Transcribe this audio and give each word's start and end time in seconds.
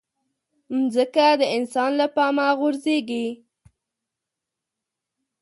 مځکه 0.77 1.27
د 1.39 1.43
انسان 1.57 1.91
له 1.99 2.07
پامه 2.15 2.47
غورځيږي. 2.59 3.27